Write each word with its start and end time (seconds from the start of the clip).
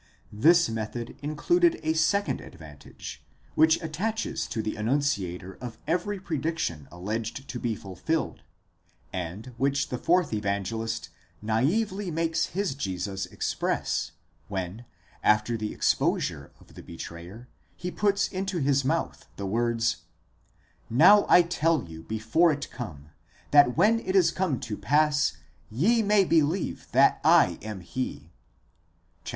This 0.33 0.67
method 0.67 1.15
included 1.21 1.79
a 1.83 1.93
second 1.93 2.41
advantage, 2.41 3.23
which 3.53 3.79
attaches 3.83 4.47
to 4.47 4.63
the 4.63 4.75
enunciator 4.75 5.57
of 5.61 5.77
every 5.85 6.19
prediction 6.19 6.87
alleged 6.91 7.47
to 7.47 7.59
be 7.59 7.75
fulfilled, 7.75 8.41
and 9.13 9.53
which 9.57 9.89
the 9.89 9.99
fourth 9.99 10.33
Evangelist 10.33 11.09
naively 11.39 12.09
makes 12.09 12.47
his 12.47 12.73
Jesus 12.73 13.27
express, 13.27 14.13
when, 14.47 14.85
after 15.21 15.55
the 15.55 15.71
exposure 15.71 16.51
of 16.59 16.73
the 16.73 16.81
betrayer, 16.81 17.47
he 17.75 17.91
puts 17.91 18.27
into 18.27 18.57
his 18.57 18.83
mouth 18.83 19.27
the 19.35 19.45
words: 19.45 19.97
Vow 20.89 21.27
J 21.29 21.43
tell 21.43 21.83
you 21.87 22.01
before 22.01 22.51
it 22.51 22.71
come, 22.71 23.09
that 23.51 23.77
when 23.77 23.99
it 23.99 24.15
is 24.15 24.31
come 24.31 24.59
to 24.61 24.75
pass, 24.77 25.37
ve 25.69 26.01
may 26.01 26.23
believe 26.23 26.87
that 26.91 27.21
I 27.23 27.59
am 27.61 27.81
he 27.81 28.31
(xiii. 29.25 29.27